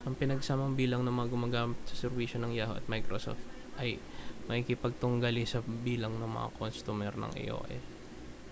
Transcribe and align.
ang 0.07 0.13
pinagsamang 0.21 0.73
bilang 0.81 1.01
ng 1.05 1.13
mga 1.19 1.29
gumagamit 1.33 1.77
sa 1.89 1.95
serbisyo 2.05 2.37
ng 2.41 2.57
yahoo 2.59 2.73
at 2.79 2.85
microsoft 2.93 3.41
ay 3.83 3.89
makikipagtunggali 4.49 5.43
sa 5.45 5.59
bilang 5.87 6.13
ng 6.17 6.31
mga 6.37 6.53
kostumer 6.57 7.13
ng 7.17 7.31
aol 7.45 7.71